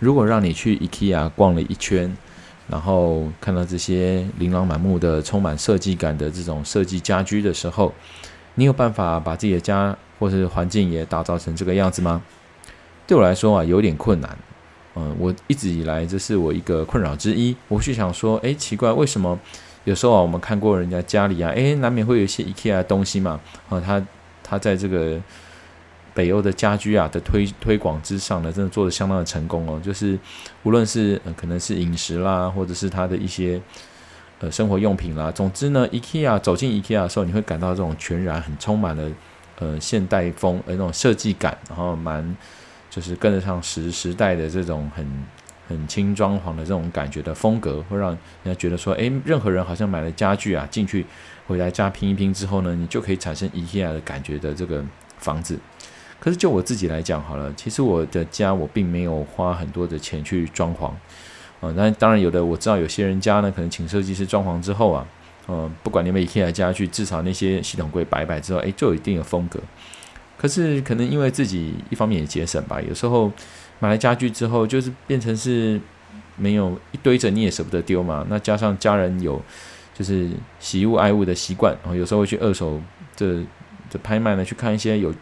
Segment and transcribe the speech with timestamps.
[0.00, 2.16] 如果让你去 IKEA 逛了一圈，
[2.68, 7.92] 然后看到这些琳琅满目的、充满设计感的这种设计家居的时候，
[8.54, 12.22] 你有办法把自己的家或是环境也打造成这个样子吗？
[13.06, 14.38] 对我来说啊，有点困难。
[14.96, 17.54] 嗯，我一直以来这是我一个困扰之一。
[17.68, 19.38] 我去想说，诶，奇怪，为什么
[19.84, 23.38] 有时候啊，我们看过人家家里啊，诶，难免会有一些 IKEA 的东西嘛。
[23.68, 24.02] 啊，他
[24.42, 25.20] 他在这个。
[26.14, 29.80] 北欧的家居啊的推推广之上呢，真的做得相当的成功哦。
[29.82, 30.18] 就是
[30.62, 33.60] 无论是、可能是饮食啦，或者是它的一些
[34.40, 39.10] 呃生活用品啦，总之呢，IKEA 走进 IKEA 的时候，你会感到这种全然很充满了
[39.58, 42.36] 呃现代风呃那种设计感，然后蛮
[42.88, 45.06] 就是跟得上时时代的这种很
[45.68, 51.06] 很轻装潢的这种感觉的风格，会让人家觉得说，诶，任何人好像买了家具啊进去
[51.46, 54.84] 回来家拼一拼之后呢，你就可以产生 IKEA 的感觉的这个
[55.18, 55.58] 房子。
[56.20, 60.88] 可是就我自己来讲好了，其实我的家我并没有花很多的钱去装潢，
[61.66, 65.06] 啊，那当然有的我知道有些人家呢，可能请设计师装潢之后啊，
[65.48, 69.58] 嗯，不管你们 IKEA 家具，至少那些系统柜摆摆之后，诶，就有一定的风格。
[70.36, 73.32] 可是可能因为自己一方面也节省吧，有时候
[73.78, 75.80] 买来家具之后，就是变成是
[76.36, 78.26] 没有一堆着你也舍不得丢嘛。
[78.28, 79.40] 那加上家人有
[79.94, 80.28] 就是
[80.58, 82.78] 喜物爱物的习惯，然后有时候会去二手
[83.16, 83.42] 这
[83.88, 85.14] 这拍卖呢，去看一些有。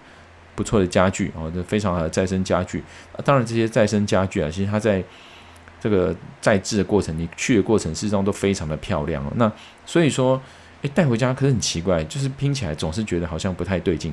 [0.59, 2.83] 不错的家具哦，这非常好的再生家具。
[3.25, 5.01] 当然，这些再生家具啊，其实它在
[5.81, 9.33] 这个再制的过程，你去的过程，事实上都非常的漂亮哦。
[9.37, 9.53] 那
[9.87, 10.43] 所以说，
[10.83, 14.13] 诶，带回家可是很奇怪，就是拼起来总是觉得好像不太对劲。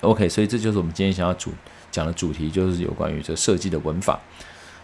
[0.00, 1.52] OK，所以这就是我们今天想要主
[1.90, 4.18] 讲的主题，就是有关于这设计的文法。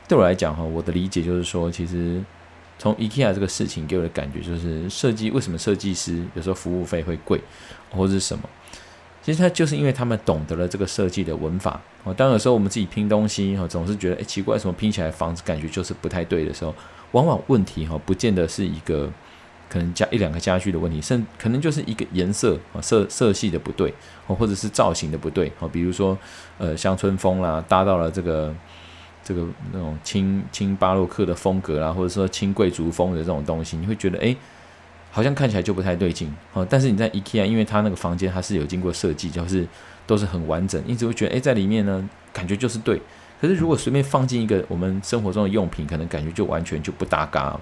[0.07, 2.23] 对我来讲哈，我的理解就是说，其实
[2.79, 7.41] 从 IKEA 这个事情给我的感觉就是，设计为什么设计师有时候服务费会贵，
[7.91, 8.47] 或者是什么？
[9.25, 12.13] 其实他就是因为他们懂得了这个设计的文法哦。
[12.13, 16.75] 当有时候我们自己拼东西哈，总是觉得诶奇怪，什么拼起来房子感觉就是不太对的时候，
[17.13, 19.11] 往往问题哈不见得是一个
[19.67, 23.95] 可能加一两个家具的问题，甚可能就是一个颜色啊色色系的不对
[24.27, 25.67] 哦，或者是造型的不对哦。
[25.67, 26.19] 比如说
[26.59, 28.55] 呃乡村风啦，搭到了这个
[29.25, 34.37] 这个那种轻轻巴洛克的风格啦，或者说轻贵族风的这种东西，你会觉得诶。
[35.15, 39.65] 好像看起来就不太对劲哦，但是你在 IKEA，因为它那个房间它是有经过设计，就是
[40.09, 43.01] 都是很完整，因此会觉得诶，在里面呢感觉就是对。
[43.41, 47.57] 可是如果随便放进一个我们生活中的用品，可能感觉就完全就不搭嘎。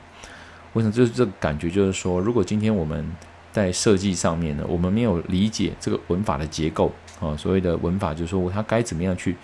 [0.73, 3.07] 我想就是这个感觉，就是说，如果今天我们
[3.53, 9.37] 在设计上面呢，我们没有理解这个文法的结构啊，所谓的文法就是说它该怎么样去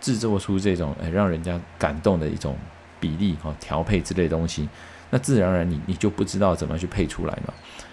[0.00, 2.56] 制作出这种诶让人家感动的一种
[2.98, 4.66] 比例啊调配之类的东西。
[5.10, 7.52] 那自然而然你，你就不知道怎么去配出来嘛。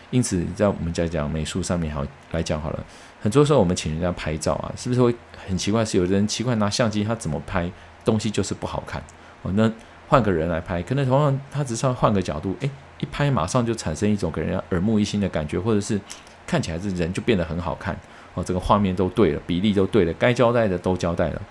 [0.09, 2.79] 因此，在我们在讲美术上面好来讲好了，
[3.21, 5.13] 很多时候我们请人家拍照啊，是不是会
[5.45, 5.83] 很奇怪？
[5.83, 7.69] 是有人奇怪拿相机他怎么拍
[8.05, 9.03] 东西就是不好看
[9.41, 9.51] 哦。
[9.55, 9.69] 那
[10.07, 15.99] 换个人来拍，可能同样他只是要换个角度，诶，一拍马上就产生一种给人家耳目一新的感觉，或者是
[16.45, 17.93] 看起来这人就变得很好看
[18.33, 18.41] 哦。
[18.41, 21.41] 整个画面都对了，比例都对了，该交代的都交代了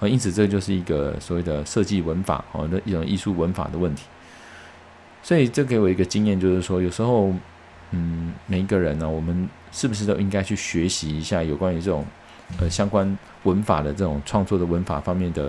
[0.00, 0.06] 啊。
[0.06, 4.04] 因此，这就是一个所谓的设计文法哦的一种艺术文法的问题。
[5.26, 7.34] 所以这给我一个经验，就是说，有时候，
[7.90, 12.06] 嗯，每一个人呢，我们是不是都应该去学习一下有关于这种，
[12.60, 15.48] 呃，相关文法的这种创作的文法方面的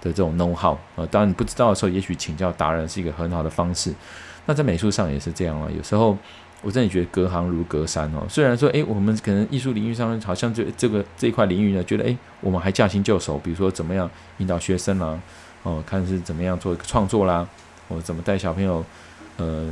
[0.00, 1.06] 的这种 know how 啊？
[1.12, 3.94] 当然你不知道的时候，也许请教达人是一个很好的方式。
[4.46, 5.68] 那在美术上也是这样啊。
[5.70, 6.18] 有时候
[6.62, 8.26] 我真的觉得隔行如隔山哦。
[8.28, 15.16] 虽然说，诶，我们可能艺术领域上好像这这个这一块领域呢，觉得诶，我们还驾轻就熟，比如说怎么样引导学生啦，
[15.62, 17.46] 哦，看是怎么样做一个创作啦，
[17.88, 18.84] 或者怎么带小朋友。
[19.36, 19.68] 呃，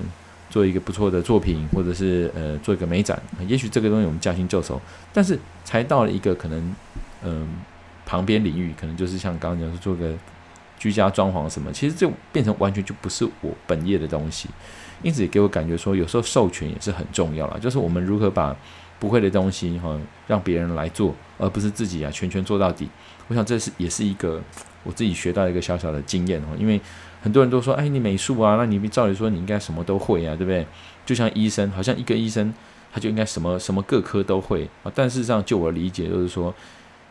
[0.50, 4.81] 做一个不错的作品，或者是呃做一个美展，也许这个东西我们驾轻就熟，
[5.12, 6.75] 但是才到了一个可能，
[7.23, 7.49] 嗯、
[8.05, 10.12] 旁边领域，可能就是像刚刚讲说做个
[10.81, 14.49] 居家装潢什么，其实就变成完全就不是我本业的东西，
[15.00, 18.56] 因此也给我感觉说，有时候授权也是很重要了，就是我们如何把
[18.99, 19.97] 不会的东西哈，
[20.27, 22.89] 让别人来做，而不是自己啊全权做到底。
[23.29, 24.43] 我想这是也是一个
[24.84, 26.81] 我自己学到一个小小的经验哦，因为。
[27.25, 30.67] 很多人都说，哎，你美术啊，那你照理说你应该什么都会啊，对不对？
[31.06, 32.52] 就像医生，好像一个医生
[32.93, 34.90] 他就应该什么什么各科都会啊。
[34.93, 36.52] 但事实上，就我理解，就是说，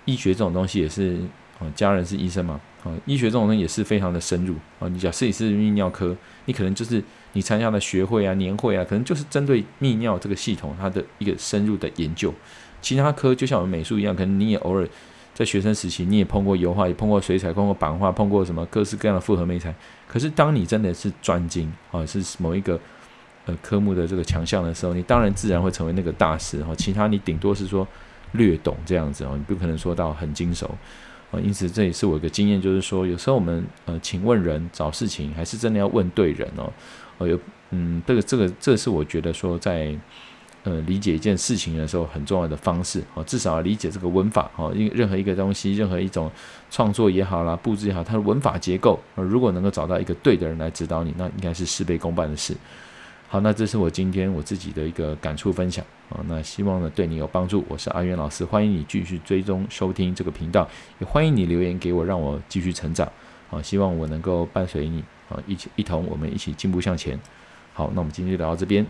[0.03, 1.17] 医学这种东西也是，
[1.59, 4.89] 啊，家人是医生嘛，啊，医学这种东西也是非常的深入啊。
[4.89, 6.13] 你假设你是泌尿科，
[6.43, 7.01] 你可能就是
[7.31, 12.33] 你参加的学会啊、年会啊，可能就是针对泌尿这个系统它的一个深入的研究。
[12.81, 14.85] 其他科就像我们美术一样，可能你也偶尔。
[15.33, 19.73] 在学生时期，你也碰过油画，也碰过水彩，碰过版画，碰过什么各式各样的复合媒材。
[20.07, 22.79] 可是，当你真的是专精啊，是某一个
[23.45, 26.75] 呃科目的这个强项的时候，你当然自然会成为那个大师哈。
[26.75, 27.87] 其他你顶多是说
[28.33, 30.69] 略懂这样子哦，你不可能说到很精熟。
[31.31, 36.69] 啊，因此这也是我一个经验，就是说有时候我们呃请问人找事情，还是真的要问对人哦。
[37.17, 37.39] 哦，有
[37.69, 39.95] 嗯，这个这个这是我觉得说在
[40.63, 46.29] 呃理解一件事情的时候很重要的方式哦，至少要理解这个文法哦，因为任何一个东西，任何一种
[46.69, 52.55] 创作也好啦，布置也好，它的文法结构，如果能够找到一个对的人来指导你，那应该是事倍功半的事。
[53.27, 56.19] 好，那这是我今天我自己的一个感触分享啊。
[56.27, 57.63] 那希望呢对你有帮助。
[57.69, 60.67] 我是阿元老师，欢迎你继续追踪收听这个频道，
[60.99, 63.09] 也欢迎你留言给我，让我继续成长
[63.49, 63.61] 啊。
[63.61, 67.17] 希望我能够伴随你啊，一起一同我们一起进步向前。
[67.73, 68.85] 好，那我们今天就聊到这边。